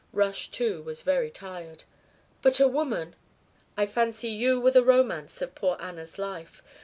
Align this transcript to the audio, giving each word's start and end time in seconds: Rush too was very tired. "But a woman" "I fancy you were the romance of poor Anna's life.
Rush 0.13 0.49
too 0.49 0.81
was 0.81 1.03
very 1.03 1.29
tired. 1.29 1.83
"But 2.41 2.59
a 2.59 2.67
woman" 2.67 3.15
"I 3.77 3.85
fancy 3.85 4.29
you 4.29 4.59
were 4.59 4.71
the 4.71 4.81
romance 4.83 5.43
of 5.43 5.53
poor 5.53 5.77
Anna's 5.79 6.17
life. 6.17 6.63